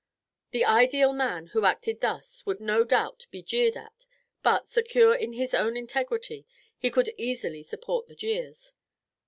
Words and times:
The 0.49 0.65
ideal 0.65 1.13
man 1.13 1.49
who 1.53 1.63
acted 1.63 2.01
thus 2.01 2.43
would 2.47 2.59
no 2.59 2.83
doubt 2.83 3.27
be 3.29 3.43
jeered 3.43 3.77
at, 3.77 4.07
but, 4.41 4.67
secure 4.67 5.13
in 5.13 5.33
his 5.33 5.53
own 5.53 5.77
integrity, 5.77 6.47
he 6.75 6.89
could 6.89 7.13
easily 7.19 7.61
support 7.61 8.07
the 8.07 8.15
jeers. 8.15 8.73